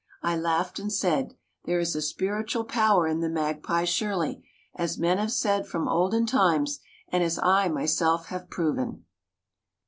[0.23, 4.43] I laughed and said, "There is a spiritual power in the magpie surely,
[4.73, 9.05] as men have said from olden times and as I myself have proven."